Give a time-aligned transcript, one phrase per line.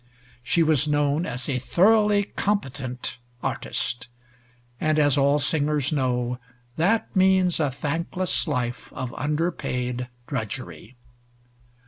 [0.41, 4.07] She was known as a thoroughly "competent" artist,
[4.79, 6.39] and as all singers know,
[6.75, 10.95] that means a thankless life of underpaid drudgery.